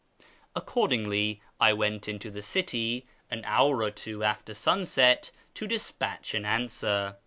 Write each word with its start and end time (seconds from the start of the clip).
Accordingly, 0.55 1.39
I 1.59 1.73
went 1.73 2.07
into 2.07 2.31
the 2.31 2.41
city 2.41 3.05
an 3.29 3.43
hour 3.45 3.83
or 3.83 3.91
two 3.91 4.23
after 4.23 4.55
sunrise 4.55 5.31
to 5.53 5.67
despatch 5.67 6.33
an 6.33 6.43
answer. 6.43 7.17